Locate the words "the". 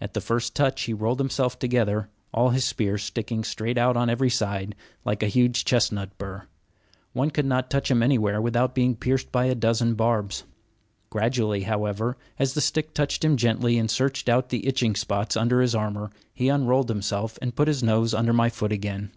0.14-0.22, 12.54-12.62, 14.48-14.66